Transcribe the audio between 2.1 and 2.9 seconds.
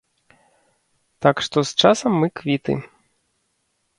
мы квіты.